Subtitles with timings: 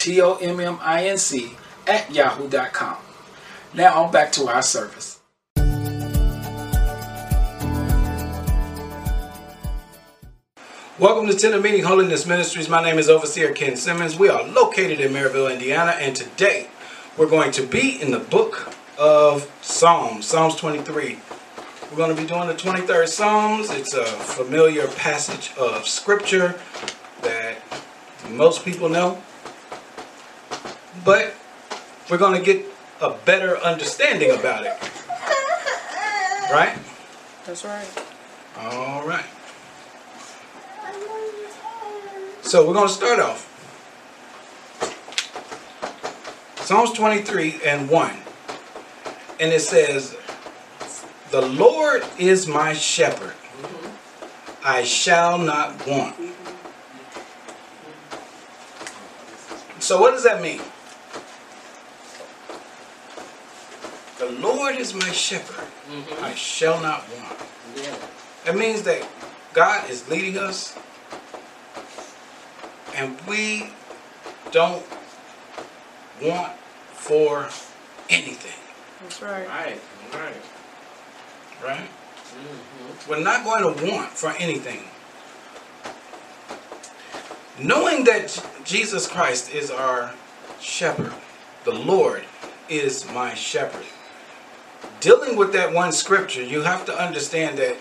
[0.00, 1.52] T O M M I N C,
[1.86, 2.96] at yahoo.com.
[3.74, 5.20] Now, on back to our service.
[10.98, 12.70] Welcome to Tent of Meeting Holiness Ministries.
[12.70, 14.18] My name is Overseer Ken Simmons.
[14.18, 16.68] We are located in Merrillville, Indiana, and today
[17.18, 21.18] we're going to be in the book of Psalms, Psalms 23.
[21.90, 23.68] We're going to be doing the 23rd Psalms.
[23.68, 26.58] It's a familiar passage of scripture
[27.20, 27.58] that
[28.30, 29.22] most people know
[31.04, 31.34] but
[32.10, 32.64] we're going to get
[33.00, 34.72] a better understanding about it.
[36.52, 36.76] Right?
[37.46, 37.86] That's right.
[38.58, 39.24] All right.
[42.42, 43.46] So we're going to start off.
[46.64, 48.12] Psalms 23 and 1.
[49.40, 50.16] And it says,
[51.30, 53.34] The Lord is my shepherd.
[54.64, 56.16] I shall not want.
[59.78, 60.60] So what does that mean?
[64.30, 65.66] Lord is my shepherd.
[65.90, 66.24] Mm-hmm.
[66.24, 67.38] I shall not want.
[67.76, 67.96] Yeah.
[68.44, 69.06] That means that
[69.52, 70.76] God is leading us
[72.94, 73.70] and we
[74.52, 74.84] don't
[76.22, 76.52] want
[76.92, 77.48] for
[78.08, 78.58] anything.
[79.02, 79.48] That's right.
[79.48, 79.80] Right,
[80.12, 80.36] right.
[81.64, 81.88] Right?
[81.88, 83.10] Mm-hmm.
[83.10, 84.84] We're not going to want for anything.
[87.58, 90.14] Knowing that Jesus Christ is our
[90.60, 91.12] shepherd,
[91.64, 92.24] the Lord
[92.68, 93.86] is my shepherd
[95.00, 97.76] dealing with that one scripture, you have to understand that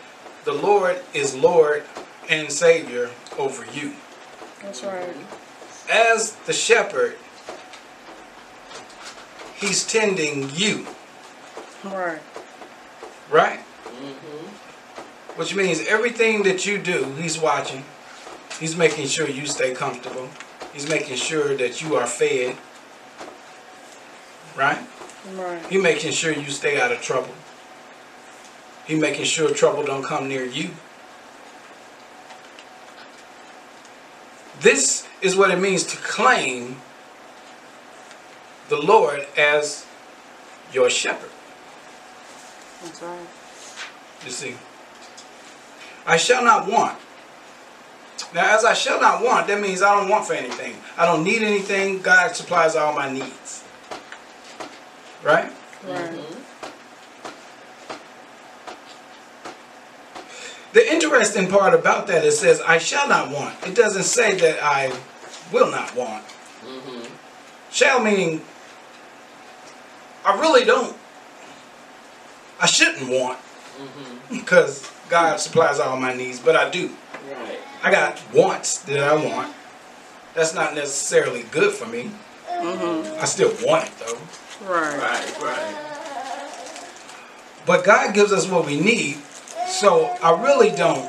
[0.46, 1.84] the Lord is Lord
[2.30, 3.94] and Savior over you.
[4.62, 5.16] That's right.
[5.90, 7.18] As the shepherd,
[9.56, 10.88] He's tending you.
[11.84, 12.22] Right.
[13.30, 13.60] Right?
[13.84, 15.38] Mm-hmm.
[15.38, 17.84] Which means everything that you do, He's watching.
[18.60, 20.30] He's making sure you stay comfortable.
[20.74, 22.56] He's making sure that you are fed.
[24.56, 24.80] Right?
[25.34, 25.66] Right.
[25.68, 27.34] He making sure you stay out of trouble.
[28.86, 30.72] He making sure trouble don't come near you.
[34.62, 36.78] This is what it means to claim
[38.70, 39.86] the Lord as
[40.74, 41.32] your shepherd.
[42.84, 43.28] That's right.
[44.26, 44.56] You see.
[46.06, 46.98] I shall not want.
[48.34, 50.76] Now, as I shall not want, that means I don't want for anything.
[50.98, 52.02] I don't need anything.
[52.02, 53.64] God supplies all my needs.
[55.24, 55.52] Right?
[55.86, 56.12] Right.
[56.12, 56.40] Mm-hmm.
[60.72, 63.56] The interesting part about that it says, I shall not want.
[63.66, 64.94] It doesn't say that I
[65.52, 66.24] will not want.
[66.26, 67.14] Mm-hmm.
[67.72, 68.42] Shall meaning
[70.26, 70.96] I really don't.
[72.62, 73.40] I shouldn't want.
[73.40, 74.16] Mm-hmm.
[74.40, 76.92] Because God supplies all my needs, but I do.
[77.32, 77.58] Right.
[77.82, 79.56] I got wants that I want.
[80.36, 82.12] That's not necessarily good for me.
[82.48, 83.20] Mm-hmm.
[83.20, 84.20] I still want it though.
[84.62, 84.98] Right.
[84.98, 85.90] Right, right.
[87.66, 89.18] But God gives us what we need,
[89.68, 91.08] so I really don't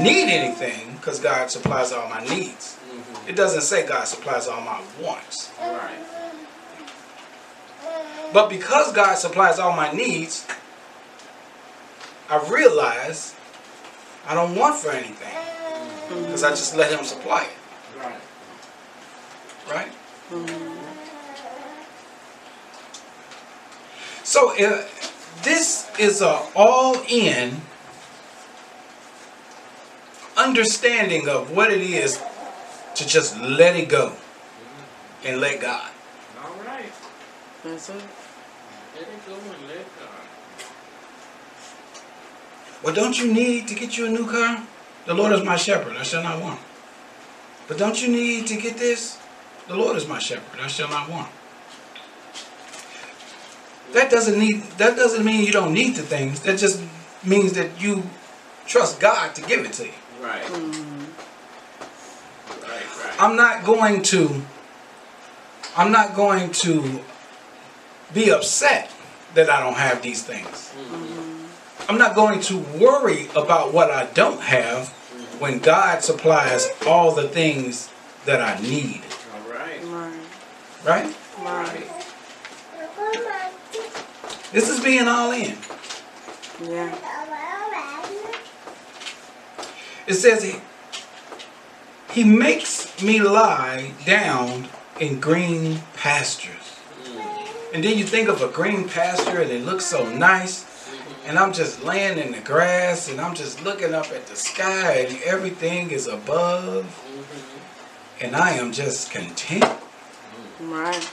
[0.00, 2.78] need anything because God supplies all my needs.
[2.90, 3.28] Mm-hmm.
[3.28, 5.52] It doesn't say God supplies all my wants.
[5.60, 5.98] Right.
[8.32, 10.46] But because God supplies all my needs,
[12.28, 13.34] I realize
[14.26, 15.36] I don't want for anything
[16.08, 17.98] because I just let Him supply it.
[17.98, 18.20] Right.
[19.70, 19.92] Right?
[20.30, 20.83] Mm-hmm.
[24.24, 24.86] So uh,
[25.42, 27.60] this is a all-in
[30.36, 32.22] understanding of what it is
[32.94, 34.14] to just let it go
[35.24, 35.90] and let God.
[36.42, 36.90] All right.
[37.62, 37.94] That's it.
[37.94, 40.24] Let it go and let God.
[42.82, 44.66] Well, don't you need to get you a new car?
[45.06, 46.60] The Lord is my shepherd, I shall not want.
[47.68, 49.18] But don't you need to get this?
[49.68, 51.28] The Lord is my shepherd, I shall not want.
[53.94, 56.40] That doesn't need that doesn't mean you don't need the things.
[56.40, 56.82] That just
[57.24, 58.02] means that you
[58.66, 59.92] trust God to give it to you.
[60.20, 60.42] Right.
[60.42, 61.04] Mm-hmm.
[62.62, 63.14] Right, right.
[63.18, 64.42] I'm not going to
[65.76, 67.00] I'm not going to
[68.12, 68.90] be upset
[69.34, 70.72] that I don't have these things.
[71.88, 74.88] I'm not going to worry about what I don't have
[75.38, 77.90] when God supplies all the things
[78.24, 79.02] that I need.
[79.34, 79.82] All right.
[79.84, 80.20] Right.
[80.84, 81.16] Right?
[81.40, 81.93] Right.
[84.54, 85.58] This is being all in.
[86.62, 86.96] Yeah.
[90.06, 90.60] It says he,
[92.12, 94.68] he makes me lie down
[95.00, 96.78] in green pastures.
[97.72, 100.88] And then you think of a green pasture and it looks so nice.
[101.26, 104.98] And I'm just laying in the grass and I'm just looking up at the sky
[105.08, 106.86] and everything is above.
[108.20, 109.64] And I am just content.
[110.60, 111.10] Right.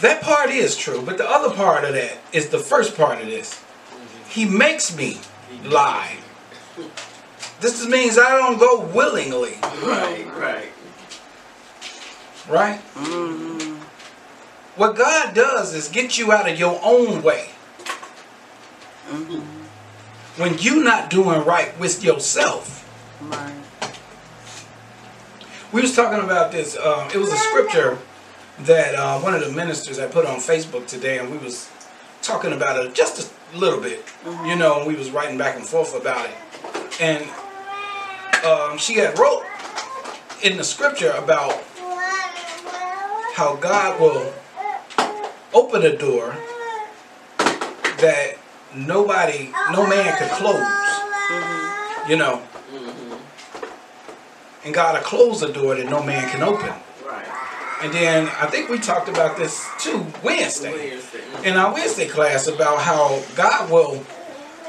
[0.00, 3.26] That part is true, but the other part of that is the first part of
[3.26, 3.62] this.
[4.28, 5.18] He makes me
[5.64, 6.16] lie.
[7.60, 10.68] This means I don't go willingly, Right, right.
[12.48, 12.80] right?
[12.94, 13.76] Mm-hmm.
[14.76, 17.48] What God does is get you out of your own way.
[20.36, 22.78] When you're not doing right with yourself.
[23.20, 23.52] Right.
[25.72, 26.76] We was talking about this.
[26.76, 27.98] Uh, it was a scripture
[28.60, 31.70] that uh, one of the ministers I put on Facebook today, and we was
[32.22, 34.04] talking about it just a little bit.
[34.44, 37.00] You know, and we was writing back and forth about it.
[37.00, 37.24] And
[38.44, 39.44] um, she had wrote
[40.42, 41.62] in the scripture about
[43.34, 44.32] how God will
[45.54, 46.36] open a door
[48.00, 48.36] that
[48.74, 50.66] nobody, no man could close.
[52.08, 52.42] You know,
[54.64, 56.72] and God will close a door that no man can open.
[57.82, 61.48] And then I think we talked about this too Wednesday Wednesday.
[61.48, 64.04] in our Wednesday class about how God will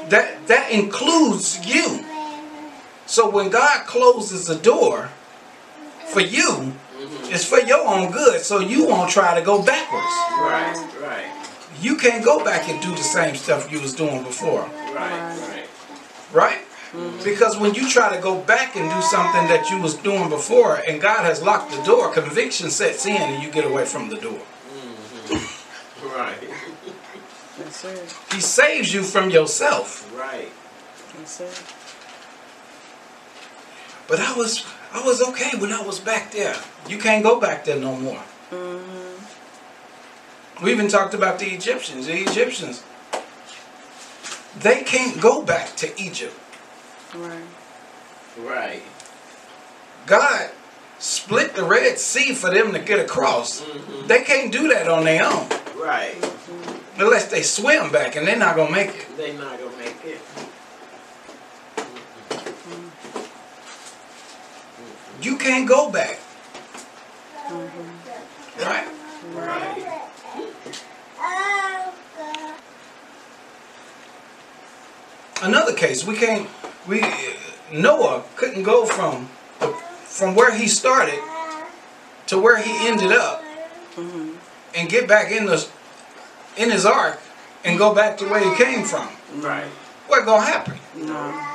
[0.08, 2.04] that that includes you.
[3.06, 5.10] So when God closes the door
[6.06, 7.32] for you, mm-hmm.
[7.32, 8.40] it's for your own good.
[8.40, 10.14] So you won't try to go backwards.
[10.40, 11.28] Right, right.
[11.80, 14.62] You can't go back and do the same stuff you was doing before,
[14.94, 15.68] Right, right.
[16.32, 16.58] right?
[17.24, 20.76] Because when you try to go back and do something that you was doing before
[20.86, 24.16] and God has locked the door, conviction sets in and you get away from the
[24.16, 24.40] door.
[26.02, 26.50] Right.
[27.58, 28.14] That's it.
[28.34, 30.12] He saves you from yourself.
[30.18, 30.50] Right.
[31.16, 31.62] That's it.
[34.08, 36.56] But I was I was okay when I was back there.
[36.88, 38.22] You can't go back there no more.
[38.50, 39.02] Mm-hmm.
[40.64, 42.06] We even talked about the Egyptians.
[42.06, 42.82] The Egyptians,
[44.58, 46.34] they can't go back to Egypt.
[47.14, 47.44] Right.
[48.38, 48.82] Right.
[50.06, 50.50] God
[50.98, 53.60] split the Red Sea for them to get across.
[53.60, 54.06] Mm-hmm.
[54.06, 56.16] They can't do that on their own Right.
[56.98, 59.16] unless they swim back, and they're not gonna make it.
[59.16, 60.20] They're not gonna make it.
[61.76, 62.88] Mm-hmm.
[65.22, 66.18] You can't go back.
[67.48, 68.62] Mm-hmm.
[68.62, 68.88] Right?
[69.34, 69.98] Right.
[75.42, 76.48] Another case, we can't.
[76.86, 77.02] We
[77.72, 79.26] Noah couldn't go from
[80.04, 81.20] from where he started
[82.26, 83.42] to where he ended up
[83.94, 84.36] mm-hmm.
[84.74, 85.66] and get back in the
[86.56, 87.20] in his ark
[87.64, 89.08] and go back to where he came from.
[89.36, 89.64] Right.
[90.08, 90.78] What gonna happen?
[90.96, 91.48] No.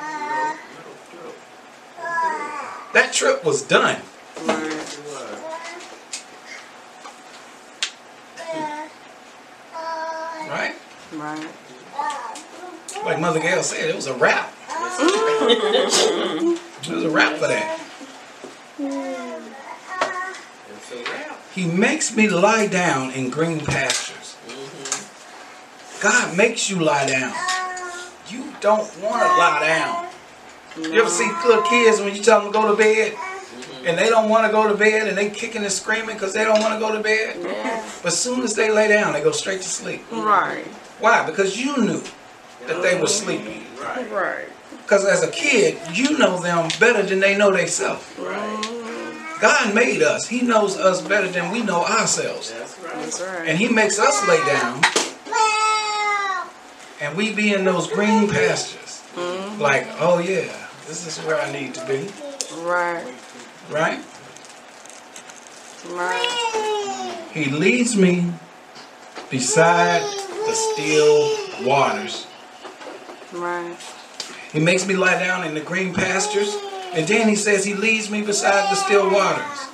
[2.93, 4.01] That trip was done.
[4.48, 4.74] Right.
[10.50, 10.75] Right?
[11.13, 11.48] Right.
[13.05, 14.53] Like Mother Gail said, it was a wrap.
[15.00, 17.80] It was a wrap for that.
[20.70, 21.39] It's a wrap.
[21.54, 24.38] He makes me lie down in green pastures.
[26.01, 27.34] God makes you lie down.
[28.30, 30.08] You don't want to lie down.
[30.77, 33.16] You ever see little kids when you tell them to go to bed
[33.84, 36.44] and they don't want to go to bed and they kicking and screaming because they
[36.44, 37.38] don't want to go to bed?
[37.42, 37.84] Yeah.
[38.04, 40.04] But as soon as they lay down, they go straight to sleep.
[40.12, 40.68] Right.
[41.00, 41.25] Why?
[41.25, 42.04] Because you knew
[42.68, 43.66] that they were sleeping.
[43.80, 44.12] Right.
[44.12, 44.50] Right.
[44.88, 48.08] Because as a kid, you know them better than they know themselves.
[48.17, 49.36] Right.
[49.41, 50.29] God made us.
[50.29, 52.53] He knows us better than we know ourselves.
[52.53, 52.96] That's right.
[52.96, 53.50] That's right.
[53.50, 54.82] And He makes us lay down
[57.01, 59.03] and we be in those green pastures.
[59.15, 59.62] Mm-hmm.
[59.62, 62.10] Like, oh yeah, this is where I need to be.
[62.62, 63.13] Right.
[63.70, 64.00] Right?
[65.89, 67.27] Right.
[67.34, 68.32] He leads me
[69.29, 72.25] beside the still waters.
[73.34, 73.75] Right.
[74.58, 76.58] He makes me lie down in the green pastures.
[76.94, 79.68] And then he says he leads me beside the still waters.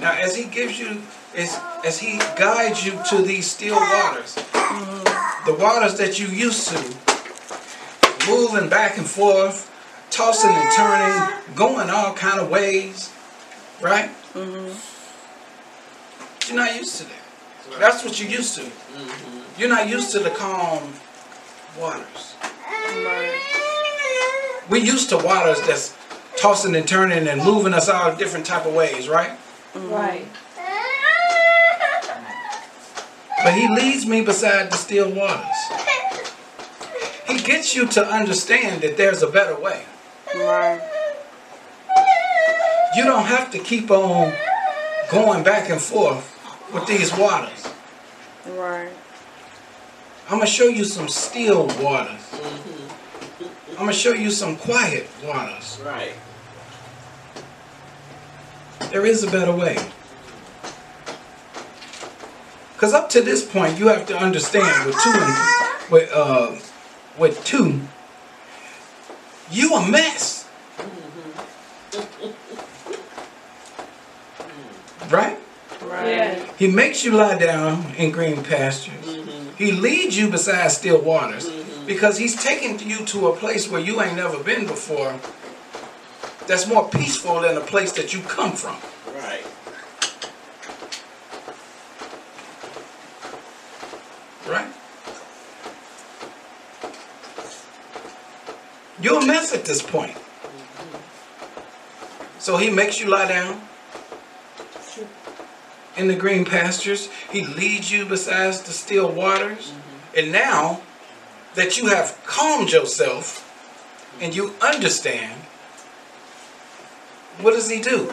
[0.00, 1.00] Now, as he gives you,
[1.36, 6.78] is as He guides you to these still waters, the waters that you used to,
[8.28, 9.70] moving back and forth,
[10.10, 13.12] tossing and turning, going all kind of ways,
[13.80, 14.10] right?
[14.34, 14.74] Mm-hmm.
[16.48, 17.78] You're not used to that.
[17.78, 18.62] That's what you're used to.
[18.62, 19.60] Mm-hmm.
[19.60, 20.92] You're not used to the calm
[21.78, 22.34] waters.
[22.64, 23.61] Right.
[24.68, 25.96] We used to waters that's
[26.36, 29.38] tossing and turning and moving us all different type of ways, right?
[29.74, 30.26] Right.
[33.44, 35.56] But he leads me beside the still waters.
[37.26, 39.84] He gets you to understand that there's a better way.
[40.34, 40.80] Right.
[42.96, 44.32] You don't have to keep on
[45.10, 46.28] going back and forth
[46.72, 47.66] with these waters.
[48.46, 48.90] Right.
[50.26, 52.20] I'm going to show you some still waters.
[52.30, 52.71] Mm-hmm.
[53.82, 55.80] I'm going to show you some quiet waters.
[55.84, 56.12] Right.
[58.92, 59.76] There is a better way.
[62.74, 66.54] Because up to this point, you have to understand with two and with uh
[67.18, 67.80] with two,
[69.50, 70.48] you a mess.
[70.78, 72.20] Mm-hmm.
[75.12, 75.38] Right?
[75.82, 76.06] Right.
[76.06, 76.52] Yeah.
[76.56, 79.06] He makes you lie down in green pastures.
[79.06, 79.56] Mm-hmm.
[79.56, 81.61] He leads you beside still waters mm-hmm.
[81.86, 85.18] Because he's taking you to a place where you ain't never been before.
[86.46, 88.76] That's more peaceful than the place that you come from.
[89.14, 89.44] Right.
[94.48, 94.68] Right?
[99.00, 100.16] You're a mess at this point.
[102.38, 103.60] So he makes you lie down
[105.96, 107.08] in the green pastures.
[107.30, 109.70] He leads you beside the still waters.
[109.70, 110.18] Mm-hmm.
[110.18, 110.82] And now
[111.54, 113.48] that you have calmed yourself
[114.20, 115.40] and you understand,
[117.40, 118.12] what does he do?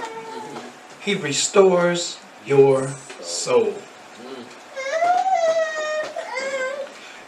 [1.01, 2.89] He restores your
[3.21, 3.75] soul.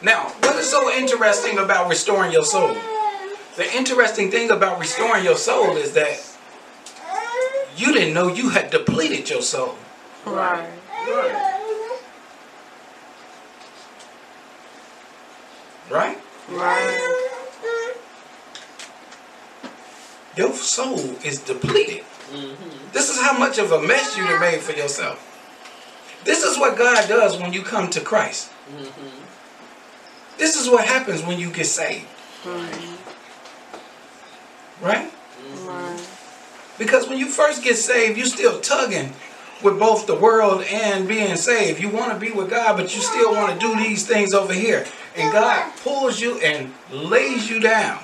[0.02, 2.76] Now, what is so interesting about restoring your soul?
[3.56, 6.20] The interesting thing about restoring your soul is that
[7.78, 9.76] you didn't know you had depleted your soul.
[10.26, 10.70] Right.
[11.08, 11.51] Right.
[16.52, 16.86] Right?
[16.86, 17.96] Right.
[20.38, 22.04] Your soul is depleted.
[22.32, 22.92] Mm-hmm.
[22.94, 25.28] This is how much of a mess you done made for yourself.
[26.24, 28.52] This is what God does when you come to Christ.
[28.70, 30.38] Mm-hmm.
[30.38, 32.08] This is what happens when you get saved.
[34.82, 35.12] Right?
[35.64, 36.08] Right.
[36.80, 39.14] Because when you first get saved, you're still tugging
[39.64, 41.80] with both the world and being saved.
[41.80, 44.54] You want to be with God, but you still want to do these things over
[44.54, 44.88] here.
[45.16, 48.00] And God pulls you and lays you down,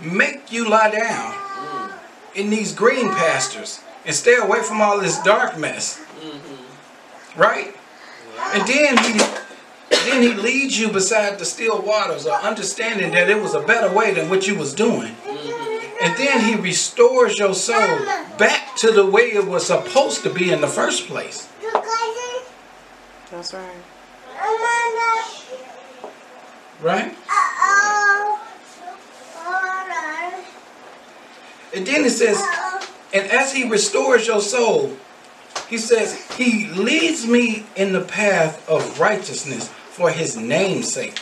[0.00, 1.34] make you lie down
[2.34, 6.00] in these green pastures and stay away from all this dark mess.
[7.36, 7.74] Right?
[8.54, 9.20] And then he
[9.90, 13.92] then he leads you beside the still waters, or understanding that it was a better
[13.92, 15.16] way than what you was doing.
[16.00, 18.04] And then he restores your soul
[18.38, 21.48] back to the way it was supposed to be in the first place.
[23.30, 23.76] That's right.
[24.40, 25.45] Oh
[26.82, 27.16] Right?
[31.74, 32.42] And then it says,
[33.12, 34.96] and as he restores your soul,
[35.68, 41.18] he says, he leads me in the path of righteousness for his name's sake.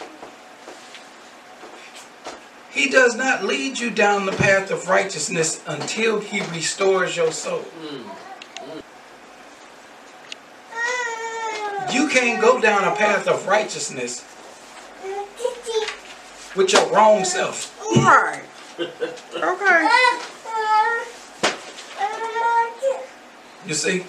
[2.70, 7.64] He does not lead you down the path of righteousness until he restores your soul.
[11.92, 14.24] You can't go down a path of righteousness
[16.54, 17.72] with your wrong self.
[17.96, 18.42] Right.
[18.78, 19.88] Okay.
[23.66, 24.04] You see?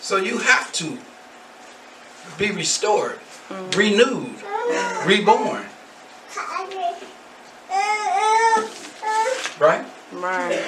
[0.00, 0.98] So you have to
[2.38, 3.18] be restored,
[3.76, 4.34] renewed,
[5.06, 5.64] reborn.
[9.58, 9.86] Right?
[10.12, 10.62] Right.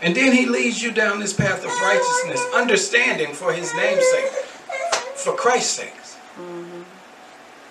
[0.00, 4.32] And then he leads you down this path of righteousness, understanding for his name's sake,
[5.14, 5.94] for Christ's sake.
[6.38, 6.82] Mm-hmm.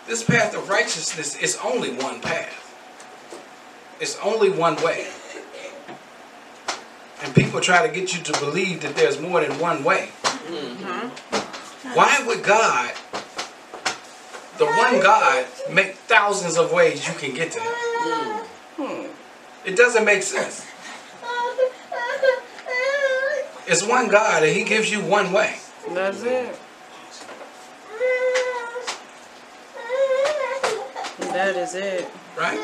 [0.07, 2.57] This path of righteousness is only one path.
[3.99, 5.07] It's only one way.
[7.23, 10.09] And people try to get you to believe that there's more than one way.
[10.23, 11.95] Mm-hmm.
[11.95, 12.93] Why would God,
[14.57, 17.71] the one God, make thousands of ways you can get to Him?
[18.77, 19.07] Hmm.
[19.65, 20.65] It doesn't make sense.
[23.67, 25.57] It's one God and He gives you one way.
[25.93, 26.57] That's it.
[31.21, 32.07] That is it.
[32.37, 32.59] Right?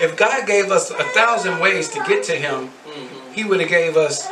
[0.00, 3.32] if God gave us a thousand ways to get to Him, Mm-hmm.
[3.32, 4.28] He would have gave us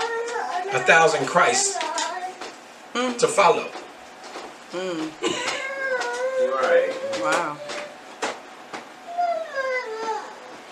[0.73, 1.76] a thousand Christs
[2.95, 3.67] to follow.
[4.71, 5.11] Mm.
[6.49, 6.95] Right.
[7.21, 7.57] Wow.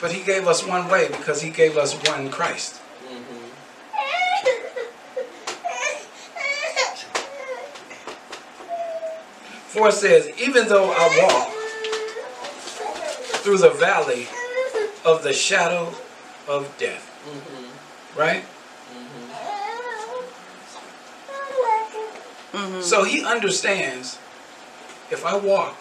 [0.00, 2.80] But He gave us one way because He gave us one Christ.
[9.71, 11.49] 4 says, Even though I walk
[13.43, 14.27] through the valley
[15.05, 15.95] of the shadow
[16.49, 17.07] of death.
[17.25, 17.67] Mm -hmm.
[18.21, 18.45] Right?
[22.53, 22.83] Mm -hmm.
[22.83, 24.19] So he understands
[25.11, 25.75] if I walk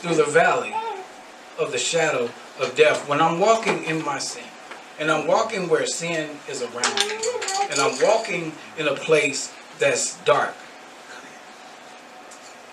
[0.00, 0.74] through the valley
[1.58, 2.28] of the shadow
[2.60, 4.48] of death, when I'm walking in my sin,
[5.00, 7.16] and I'm walking where sin is around me,
[7.70, 10.54] and I'm walking in a place that's dark,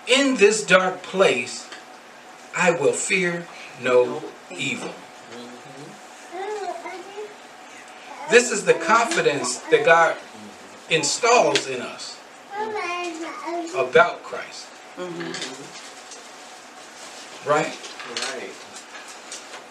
[0.06, 1.68] in this dark place,
[2.56, 3.46] I will fear
[3.80, 4.92] no evil.
[8.30, 10.16] This is the confidence that God
[10.90, 12.18] installs in us
[13.76, 14.68] about Christ.
[17.46, 17.76] Right?
[18.32, 18.50] Right.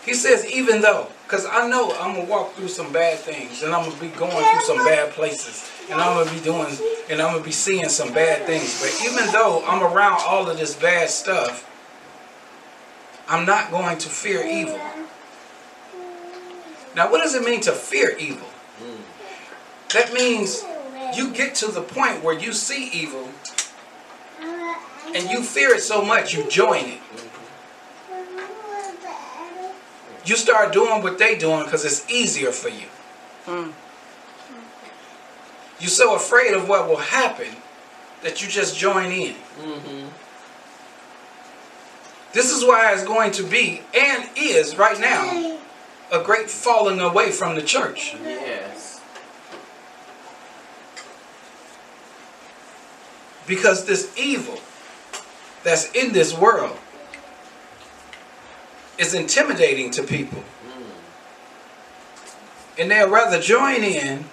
[0.05, 3.73] He says, even though, because I know I'm gonna walk through some bad things, and
[3.73, 6.77] I'm gonna be going through some bad places, and I'm gonna be doing,
[7.09, 8.81] and I'm gonna be seeing some bad things.
[8.81, 11.65] But even though I'm around all of this bad stuff,
[13.29, 14.77] I'm not going to fear evil.
[16.97, 18.49] Now, what does it mean to fear evil?
[19.93, 20.65] That means
[21.15, 23.29] you get to the point where you see evil
[24.41, 26.99] and you fear it so much you join it.
[30.25, 32.87] You start doing what they doing because it's easier for you.
[33.45, 33.73] Mm.
[35.79, 37.55] You're so afraid of what will happen
[38.21, 39.33] that you just join in.
[39.59, 40.07] Mm-hmm.
[42.33, 45.59] This is why it's going to be and is right now
[46.11, 48.15] a great falling away from the church.
[48.23, 49.01] Yes.
[53.47, 54.59] Because this evil
[55.63, 56.77] that's in this world
[59.01, 60.43] is intimidating to people.
[62.77, 64.25] And they'll rather join in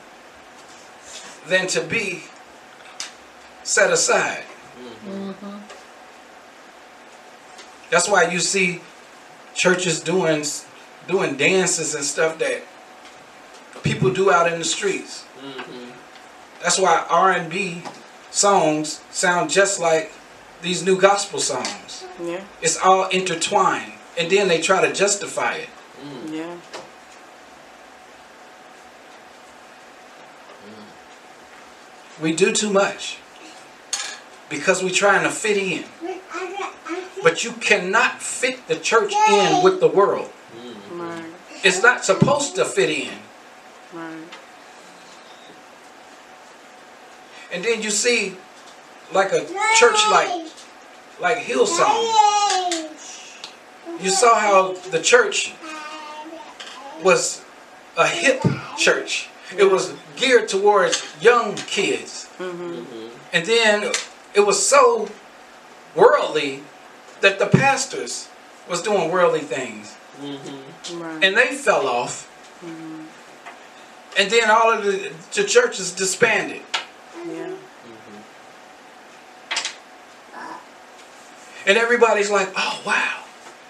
[1.47, 2.25] than to be
[3.63, 4.45] set aside.
[7.91, 8.81] That's why you see
[9.55, 10.45] churches doing
[11.09, 12.63] doing dances and stuff that
[13.83, 15.25] people do out in the streets.
[15.41, 15.91] Mm-hmm.
[16.63, 17.83] That's why R&B
[18.31, 20.13] songs sound just like
[20.61, 22.05] these new gospel songs.
[22.23, 22.45] Yeah.
[22.61, 23.98] It's all intertwined.
[24.19, 25.69] And then they try to justify it.
[26.03, 26.35] Mm.
[26.35, 26.57] Yeah.
[30.67, 32.23] Mm.
[32.23, 33.19] We do too much
[34.51, 35.85] because we're trying to fit in.
[37.23, 40.31] But you cannot fit the church in with the world.
[40.57, 40.99] Mm.
[40.99, 41.25] Right.
[41.63, 43.19] It's not supposed to fit in.
[43.93, 44.29] Right.
[47.53, 48.37] And then you see
[49.13, 50.51] like a church like
[51.21, 52.28] like Hillsong.
[54.01, 55.55] You saw how the church
[57.03, 57.45] was
[57.97, 58.43] a hip
[58.77, 59.29] church.
[59.57, 62.29] It was geared towards young kids.
[62.39, 63.09] Mm-hmm.
[63.33, 63.93] And then
[64.35, 65.09] it was so
[65.95, 66.63] worldly
[67.21, 68.29] that the pastors
[68.69, 69.97] was doing worldly things.
[70.21, 71.03] Mm-hmm.
[71.03, 71.25] Right.
[71.25, 72.27] And they fell off.
[74.19, 76.63] And then all of the, the churches disbanded.
[77.29, 77.55] yeah.
[81.67, 83.25] And everybody's like, oh, wow.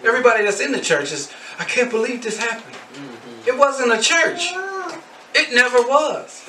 [0.05, 2.75] Everybody that's in the church is, I can't believe this happened.
[2.75, 3.49] Mm-hmm.
[3.49, 4.53] It wasn't a church.
[5.35, 6.49] It never was.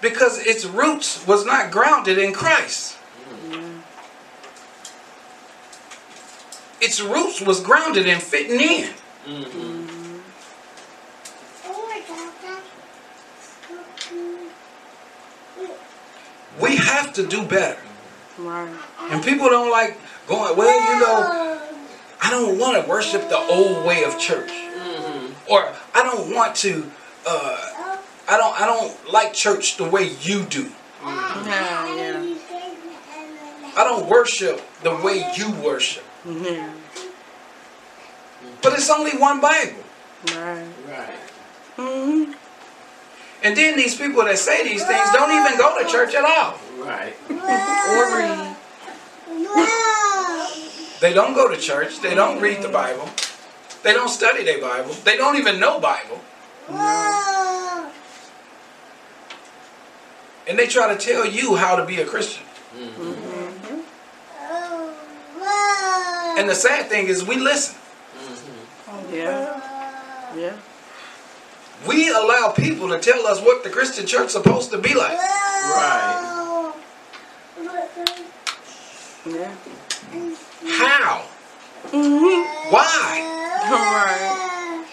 [0.00, 2.98] Because its roots was not grounded in Christ.
[3.50, 3.62] Yeah.
[6.80, 8.90] Its roots was grounded in fitting in.
[9.26, 9.80] Mm-hmm.
[16.60, 17.80] We have to do better.
[18.38, 18.68] Right.
[19.10, 19.96] And people don't like
[20.30, 21.60] going, well, you know,
[22.22, 24.48] I don't want to worship the old way of church.
[24.50, 25.52] Mm-hmm.
[25.52, 26.90] Or I don't want to
[27.26, 30.70] uh, I don't I don't like church the way you do.
[31.02, 31.96] Yeah.
[31.96, 32.34] Yeah.
[33.76, 36.04] I don't worship the way you worship.
[36.24, 36.72] Yeah.
[38.62, 39.82] But it's only one Bible.
[40.26, 40.66] Right.
[40.88, 41.18] Right.
[41.76, 42.32] Mm-hmm.
[43.42, 46.58] And then these people that say these things don't even go to church at all.
[46.78, 47.14] Right.
[47.30, 48.56] Or read.
[51.00, 52.00] They don't go to church.
[52.00, 53.08] They don't read the Bible.
[53.82, 54.92] They don't study their Bible.
[55.04, 56.20] They don't even know Bible.
[60.46, 62.44] And they try to tell you how to be a Christian.
[62.76, 63.80] Mm-hmm.
[66.38, 67.76] And the sad thing is we listen.
[69.12, 69.60] Yeah.
[70.36, 70.56] Yeah.
[71.86, 75.16] We allow people to tell us what the Christian church is supposed to be like.
[75.16, 76.72] Right.
[79.26, 79.54] Yeah.
[80.66, 81.26] How?
[81.86, 82.72] Mm-hmm.
[82.72, 83.40] Why?
[83.64, 84.86] All right.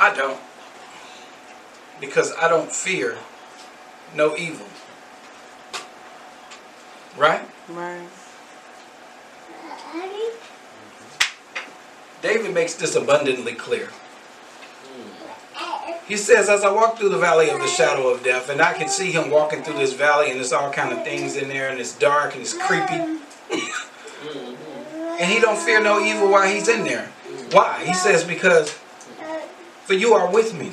[0.00, 0.40] I don't.
[2.00, 3.18] Because I don't fear
[4.14, 4.66] no evil.
[7.16, 7.48] Right?
[7.68, 8.08] Right.
[12.22, 13.90] David makes this abundantly clear.
[16.06, 18.72] He says, as I walk through the valley of the shadow of death, and I
[18.72, 21.68] can see him walking through this valley, and there's all kind of things in there,
[21.68, 23.17] and it's dark and it's creepy.
[25.28, 27.04] And he don't fear no evil while he's in there.
[27.50, 27.84] Why?
[27.84, 28.70] He says, because
[29.84, 30.72] for you are with me.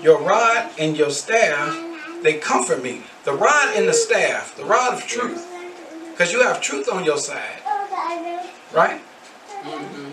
[0.00, 1.76] Your rod and your staff,
[2.22, 3.02] they comfort me.
[3.24, 5.44] The rod and the staff, the rod of truth.
[6.12, 7.58] Because you have truth on your side,
[8.72, 9.00] right?
[9.64, 10.12] Mm-hmm.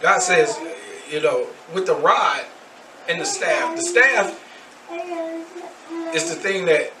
[0.00, 0.56] God says,
[1.10, 2.44] you know, with the rod
[3.08, 4.40] and the staff, the staff
[6.14, 6.92] is the thing that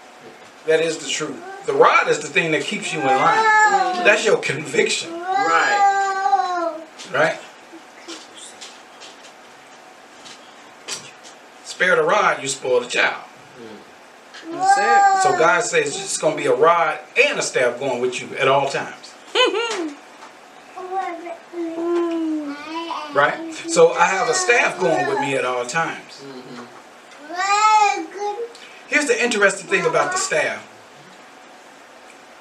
[0.66, 1.40] that is the truth.
[1.66, 3.44] The rod is the thing that keeps you in line.
[4.04, 6.84] That's your conviction, Right.
[7.12, 7.40] right?
[11.64, 13.24] Spare the rod, you spoil the child.
[13.58, 14.52] Mm.
[14.52, 15.22] That's it.
[15.22, 18.20] So God says it's just going to be a rod and a staff going with
[18.20, 19.96] you at all times, mm.
[23.14, 23.52] right?
[23.66, 26.24] So I have a staff going with me at all times.
[28.86, 30.62] Here's the interesting thing about the staff.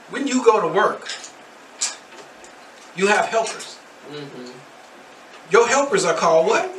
[0.10, 1.08] When you go to work,
[2.96, 3.78] you have helpers.
[4.12, 4.52] Mm-hmm.
[5.52, 6.70] Your helpers are called what?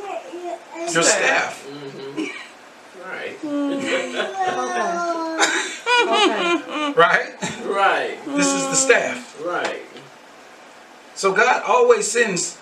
[0.93, 1.65] Your staff.
[1.67, 2.25] Mm-hmm.
[3.01, 3.41] Right.
[3.41, 4.15] Mm-hmm.
[6.99, 7.35] Right?
[7.65, 8.17] Right.
[8.25, 9.41] This is the staff.
[9.43, 9.81] Right.
[11.15, 12.57] So God always sends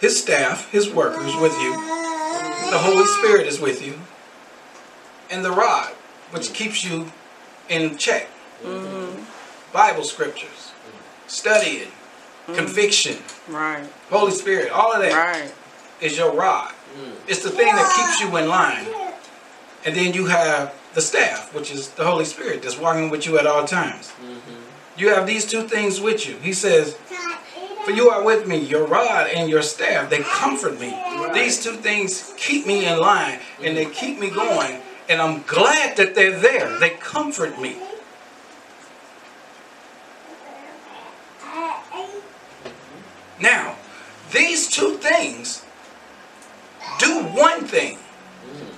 [0.00, 1.72] his staff, his workers with you.
[1.72, 4.00] The Holy Spirit is with you.
[5.30, 5.92] And the rod,
[6.30, 7.12] which keeps you
[7.68, 8.28] in check.
[8.62, 9.24] Mm-hmm.
[9.72, 10.72] Bible scriptures,
[12.44, 13.16] studying, conviction,
[13.48, 13.84] Right.
[14.10, 15.52] Holy Spirit, all of that Right.
[16.00, 16.72] is your rod.
[16.98, 17.12] Mm.
[17.26, 18.86] It's the thing that keeps you in line.
[19.84, 23.38] And then you have the staff, which is the Holy Spirit that's walking with you
[23.38, 24.08] at all times.
[24.08, 24.60] Mm-hmm.
[24.96, 26.36] You have these two things with you.
[26.42, 26.96] He says,
[27.84, 30.94] For you are with me, your rod and your staff, they comfort me.
[31.32, 34.80] These two things keep me in line and they keep me going.
[35.08, 36.78] And I'm glad that they're there.
[36.78, 37.76] They comfort me.
[43.40, 43.76] Now,
[44.32, 45.64] these two things
[46.98, 47.98] do one thing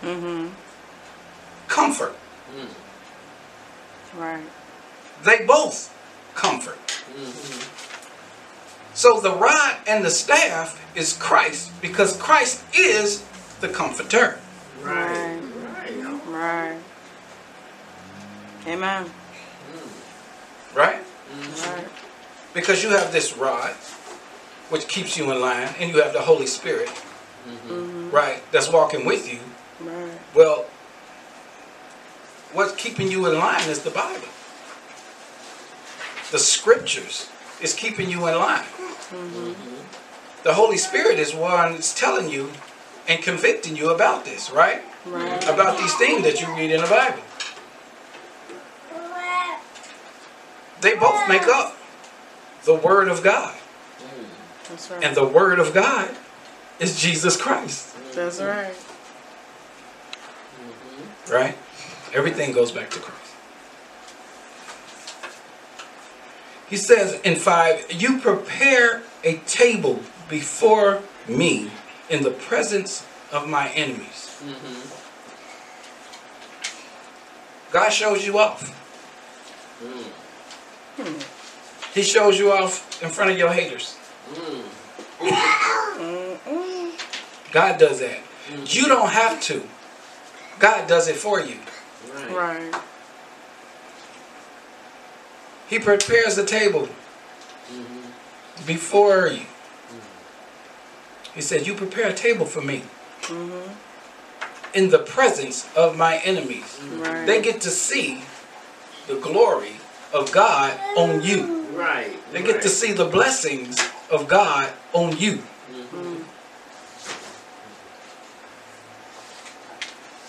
[0.03, 0.48] Mm-hmm.
[1.68, 2.14] comfort.
[2.57, 4.20] Mm-hmm.
[4.20, 4.42] Right.
[5.22, 5.94] They both
[6.35, 6.77] comfort.
[7.14, 8.94] Mm-hmm.
[8.94, 13.22] So the rod and the staff is Christ because Christ is
[13.61, 14.40] the comforter.
[14.83, 15.38] Right.
[15.38, 15.96] Right.
[16.03, 16.27] Right.
[16.27, 16.79] Right.
[18.66, 19.07] Amen.
[20.75, 21.01] Right?
[21.01, 21.75] Mm-hmm.
[21.75, 21.88] Right.
[22.55, 23.75] Because you have this rod,
[24.73, 28.11] which keeps you in line, and you have the Holy Spirit, mm-hmm.
[28.11, 29.39] right, that's walking with you.
[29.87, 30.19] Right.
[30.35, 30.65] Well,
[32.55, 34.29] what's keeping you in line is the Bible.
[36.31, 37.29] The scriptures
[37.61, 38.65] is keeping you in line.
[38.65, 39.53] Mm-hmm.
[40.43, 42.51] The Holy Spirit is one that's telling you
[43.07, 44.81] and convicting you about this, right?
[45.05, 45.49] Right.
[45.51, 47.23] About these things that you read in the Bible.
[50.81, 51.77] They both make up
[52.65, 53.55] the Word of God.
[54.73, 55.05] That's right.
[55.05, 56.17] And the Word of God
[56.81, 58.49] is Jesus Christ, That's mm-hmm.
[58.49, 58.75] right.
[60.65, 61.33] Mm-hmm.
[61.33, 61.59] right?
[62.15, 63.19] Everything goes back to Christ.
[66.71, 71.71] He says in 5, You prepare a table before me
[72.09, 74.41] in the presence of my enemies.
[74.43, 75.03] Mm-hmm.
[77.73, 78.79] God shows you off.
[80.99, 81.25] Mm.
[81.93, 83.99] He shows you off in front of your haters.
[87.53, 88.18] God does that.
[88.49, 88.75] Mm.
[88.75, 89.62] You don't have to.
[90.59, 91.59] God does it for you.
[92.14, 92.33] Right.
[92.33, 92.83] Right.
[95.68, 96.88] He prepares the table
[97.68, 98.66] mm-hmm.
[98.66, 99.40] before you.
[99.40, 100.01] Mm.
[101.35, 102.83] He said, You prepare a table for me
[103.23, 103.73] mm-hmm.
[104.75, 106.81] in the presence of my enemies.
[106.81, 107.05] Mm.
[107.05, 107.27] Right.
[107.27, 108.23] They get to see
[109.07, 109.77] the glory
[110.12, 111.66] of God on you.
[111.73, 112.16] Right.
[112.33, 113.79] They get to see the blessings
[114.12, 115.42] of God on you.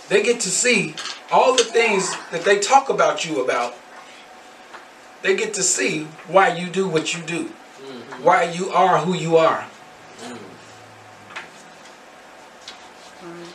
[0.10, 0.96] They get to see
[1.32, 3.76] all the things that they talk about you about.
[5.22, 7.43] they get to see why you do what you do,
[7.84, 8.24] Mm-hmm.
[8.24, 9.62] why you are who you are,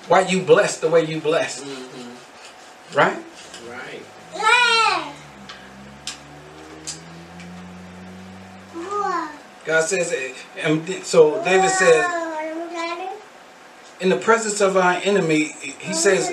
[0.08, 2.96] why you bless the way you bless, Mm-hmm.
[2.98, 3.18] Right.
[9.68, 10.14] God says,
[11.02, 12.06] so David says,
[14.00, 16.30] in the presence of our enemy, he says,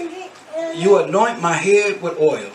[0.74, 2.50] you anoint my head with oil,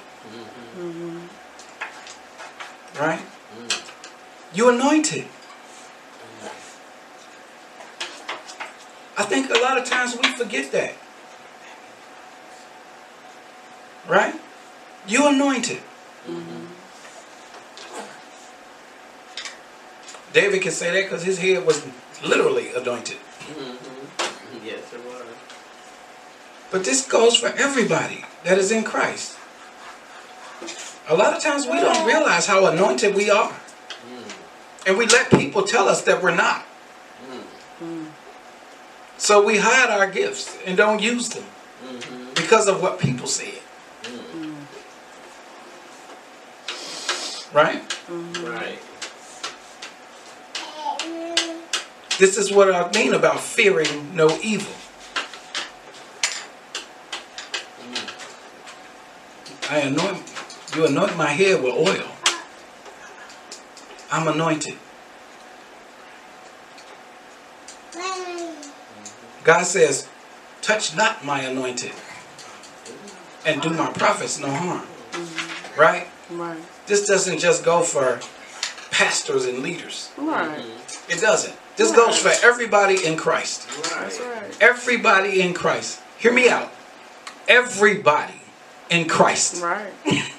[2.99, 3.21] right?
[4.55, 5.27] You anointed.
[9.19, 10.95] I think a lot of times we forget that.
[14.09, 14.35] Right?
[15.07, 15.83] You anointed.
[16.27, 16.60] Mm-hmm.
[20.33, 21.85] David can say that because his head was
[22.25, 23.17] literally anointed.
[23.17, 24.67] Mm-hmm.
[24.67, 25.23] Yes, it was.
[26.71, 29.37] But this goes for everybody that is in Christ.
[31.09, 33.53] A lot of times we don't realize how anointed we are.
[34.87, 36.65] And we let people tell us that we're not.
[39.19, 41.45] So we hide our gifts and don't use them
[41.85, 42.35] Mm-hmm.
[42.35, 43.59] because of what people said.
[47.55, 47.83] Right?
[48.11, 48.79] Right.
[52.21, 54.75] This is what I mean about fearing no evil.
[59.71, 60.23] I anoint
[60.77, 62.07] you anoint my head with oil.
[64.13, 64.77] I'm anointed.
[69.43, 70.07] God says,
[70.61, 71.93] touch not my anointed
[73.47, 74.87] and do my prophets no harm.
[75.75, 76.07] Right?
[76.29, 76.59] Right.
[76.87, 78.21] This doesn't just go for
[78.91, 80.11] pastors and leaders.
[80.19, 80.63] Right.
[81.09, 81.57] It doesn't.
[81.81, 83.67] This goes for everybody in Christ.
[83.91, 84.57] Right.
[84.61, 86.03] Everybody in Christ.
[86.19, 86.71] Hear me out.
[87.49, 88.43] Everybody
[88.91, 89.63] in Christ.
[89.63, 89.93] Right.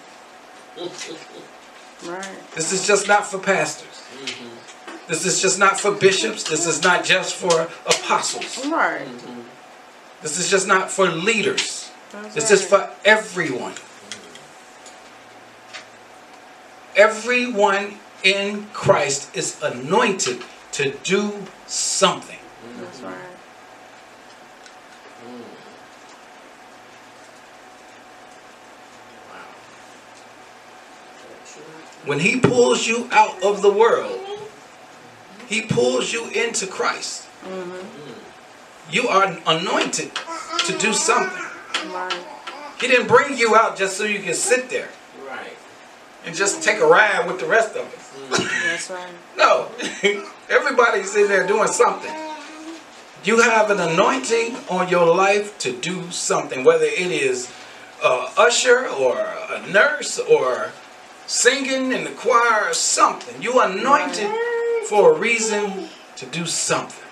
[2.03, 2.25] Right.
[2.55, 4.01] This is just not for pastors.
[4.23, 4.97] Mm-hmm.
[5.07, 6.43] This is just not for bishops.
[6.43, 8.65] This is not just for apostles.
[8.65, 9.05] Right.
[9.05, 9.41] Mm-hmm.
[10.23, 11.91] This is just not for leaders.
[12.11, 12.51] That's This right.
[12.53, 13.73] is for everyone.
[16.95, 20.41] Everyone in Christ is anointed
[20.73, 22.39] to do something.
[22.79, 23.13] That's right.
[29.29, 29.37] Wow.
[32.05, 34.19] When he pulls you out of the world,
[35.47, 37.27] he pulls you into Christ.
[37.43, 38.93] Mm-hmm.
[38.93, 40.11] You are anointed
[40.65, 41.43] to do something.
[41.91, 42.25] Right.
[42.79, 44.89] He didn't bring you out just so you can sit there
[45.27, 45.55] Right.
[46.25, 48.39] and just take a ride with the rest of us.
[48.39, 48.63] Mm.
[48.69, 49.13] That's right.
[49.37, 49.69] No,
[50.51, 52.13] everybody's in there doing something.
[53.23, 57.51] You have an anointing on your life to do something, whether it is
[58.03, 60.71] a usher or a nurse or
[61.27, 63.41] singing in the choir or something.
[63.41, 64.29] You are anointed
[64.87, 65.87] for a reason
[66.17, 67.07] to do something.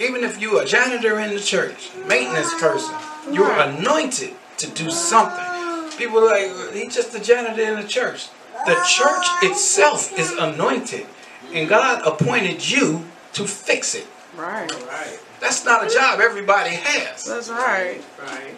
[0.00, 2.94] Even if you're a janitor in the church, maintenance person,
[3.32, 5.98] you're anointed to do something.
[5.98, 8.28] People are like, he's just a janitor in the church.
[8.66, 11.06] The church itself is anointed,
[11.52, 14.06] and God appointed you to fix it.
[14.36, 14.70] Right.
[14.86, 15.18] Right.
[15.40, 17.24] That's not a job everybody has.
[17.24, 18.02] That's right.
[18.20, 18.56] Right.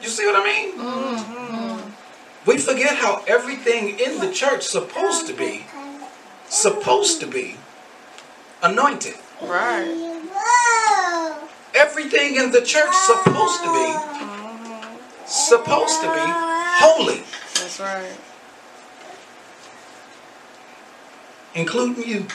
[0.00, 0.78] You see what I mean?
[0.78, 1.90] Mm-hmm.
[2.44, 5.64] We forget how everything in the church supposed to be,
[6.48, 7.56] supposed to be
[8.62, 9.14] anointed.
[9.40, 10.20] Right.
[11.74, 16.22] Everything in the church supposed to be, supposed to be
[16.82, 17.22] holy,
[17.54, 18.10] That's right.
[21.54, 22.26] Including you.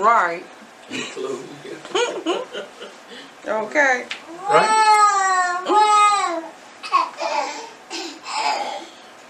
[0.00, 0.44] Right.
[0.90, 1.76] Including you.
[3.46, 4.06] Okay.
[4.50, 4.88] Right?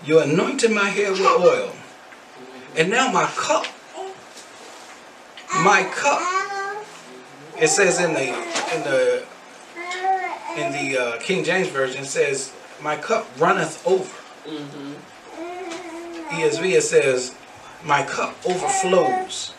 [0.04, 1.72] You anointed my head with oil.
[2.76, 3.66] And now my cup,
[5.62, 6.22] my cup,
[7.60, 8.28] it says in the
[8.74, 9.24] in the
[10.56, 14.14] in the uh, King James version it says, "My cup runneth over."
[14.48, 14.94] Mm-hmm.
[16.30, 17.34] ESV it says,
[17.84, 19.52] "My cup overflows."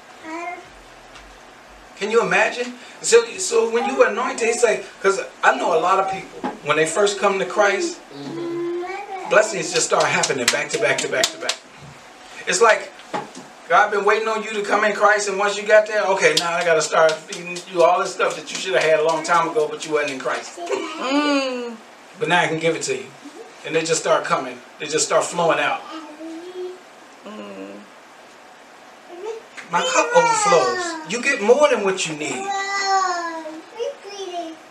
[1.97, 2.75] Can you imagine?
[3.01, 6.77] So, so when you anointed, it's like, because I know a lot of people when
[6.77, 7.99] they first come to Christ,
[9.29, 11.57] blessings just start happening back to back to back to back.
[12.47, 12.91] It's like
[13.67, 16.33] God been waiting on you to come in Christ, and once you got there, okay,
[16.39, 18.99] now I got to start feeding you all this stuff that you should have had
[18.99, 20.57] a long time ago, but you wasn't in Christ.
[20.57, 21.75] Mm.
[22.17, 23.05] But now I can give it to you,
[23.65, 24.57] and they just start coming.
[24.79, 25.81] They just start flowing out.
[29.71, 31.11] My cup overflows.
[31.11, 32.43] You get more than what you need,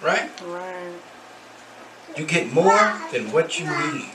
[0.03, 0.31] right?
[2.17, 4.11] You get more than what you need.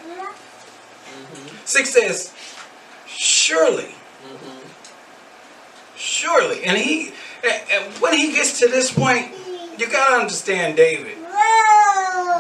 [1.65, 2.33] Six says,
[3.07, 3.95] surely,
[5.95, 6.63] surely.
[6.65, 9.31] And he, and- and when he gets to this point,
[9.77, 11.17] you gotta understand David.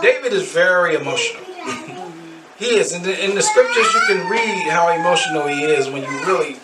[0.01, 1.43] David is very emotional.
[2.57, 2.91] he is.
[2.91, 6.57] The, in the scriptures, you can read how emotional he is when you really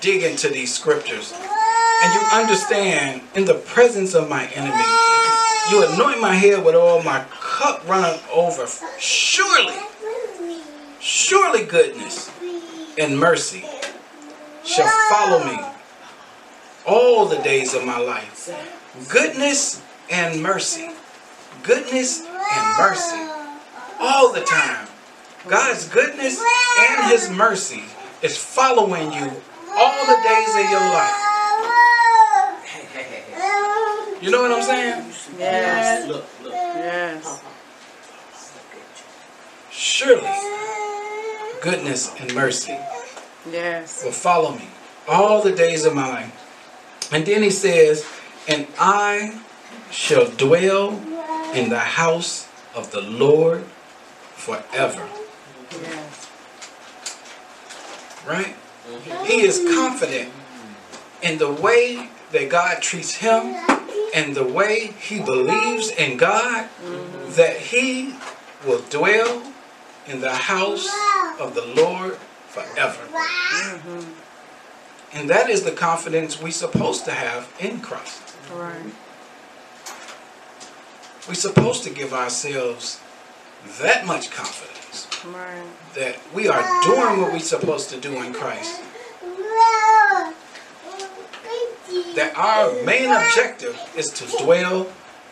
[0.00, 1.32] dig into these scriptures.
[1.32, 4.84] And you understand, in the presence of my enemy,
[5.70, 8.66] you anoint my head with oil, my cup runneth over.
[8.98, 9.74] Surely,
[11.00, 12.30] surely goodness
[12.98, 13.64] and mercy
[14.64, 15.58] shall follow me
[16.86, 18.48] all the days of my life.
[19.10, 20.90] Goodness and mercy.
[21.62, 23.28] Goodness and mercy.
[24.00, 24.88] All the time.
[25.46, 26.42] God's goodness
[26.78, 27.84] and his mercy
[28.22, 29.42] is following you
[29.76, 31.24] all the days of your life.
[34.20, 35.12] You know what I'm saying?
[35.38, 36.08] Yes.
[36.08, 36.52] Look, look.
[36.52, 37.40] Yes.
[39.70, 40.28] Surely
[41.62, 42.76] goodness and mercy
[43.50, 44.02] Yes.
[44.04, 44.68] will follow me
[45.06, 47.08] all the days of my life.
[47.12, 48.04] And then he says,
[48.48, 49.40] And I
[49.92, 51.00] shall dwell
[51.54, 53.62] in the house of the Lord
[54.34, 55.08] forever.
[55.70, 56.28] Yes.
[58.26, 58.56] Right?
[59.26, 60.32] He is confident
[61.22, 63.56] in the way that God treats him
[64.14, 66.68] and the way he believes in God
[67.36, 68.14] that he
[68.66, 69.42] will dwell
[70.06, 70.88] in the house
[71.38, 72.16] of the Lord
[72.48, 73.02] forever.
[75.12, 78.34] And that is the confidence we're supposed to have in Christ.
[78.52, 78.92] Right.
[81.26, 83.00] We're supposed to give ourselves
[83.80, 85.62] that much confidence Right.
[85.94, 88.80] that we are doing what we're supposed to do in Christ.
[92.14, 94.90] That our main objective is to dwell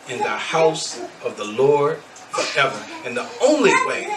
[0.09, 2.79] in the house of the Lord forever.
[3.05, 4.07] And the only way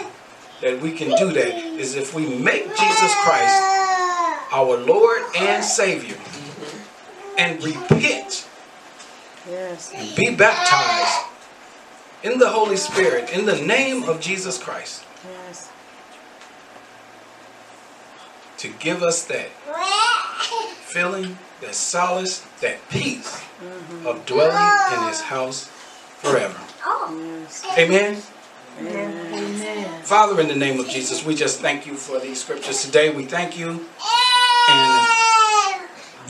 [0.61, 3.61] that we can do that is if we make Jesus Christ
[4.51, 6.17] our Lord and Savior
[7.37, 8.47] and repent
[9.49, 9.91] Yes.
[9.95, 11.25] and be baptized
[12.23, 15.69] in the Holy Spirit in the name of Jesus Christ Yes.
[18.61, 19.49] To give us that
[20.85, 23.41] feeling, that solace, that peace
[24.05, 25.65] of dwelling in his house
[26.19, 26.59] forever.
[27.09, 27.65] Yes.
[27.75, 28.21] Amen.
[28.79, 30.03] Amen.
[30.03, 33.09] Father, in the name of Jesus, we just thank you for these scriptures today.
[33.09, 33.83] We thank you
[34.69, 35.07] and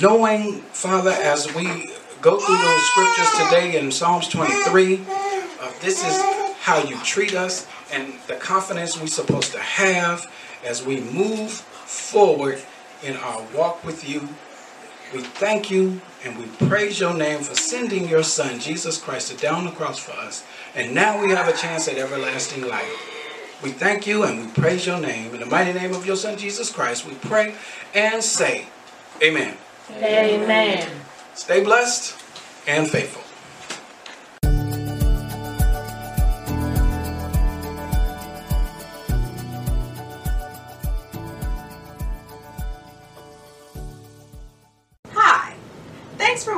[0.01, 1.91] knowing, Father, as we
[2.21, 5.01] go through those scriptures today in Psalms 23,
[5.59, 6.21] uh, this is
[6.61, 10.31] how you treat us and the confidence we're supposed to have
[10.63, 12.61] as we move forward
[13.03, 14.29] in our walk with you.
[15.13, 19.37] We thank you and we praise your name for sending your son, Jesus Christ, to
[19.37, 20.45] down the cross for us.
[20.73, 23.59] And now we have a chance at everlasting life.
[23.61, 25.33] We thank you and we praise your name.
[25.33, 27.55] In the mighty name of your son, Jesus Christ, we pray
[27.93, 28.67] and say,
[29.21, 29.57] Amen.
[29.91, 30.89] Amen.
[31.35, 32.15] Stay blessed
[32.67, 33.20] and faithful.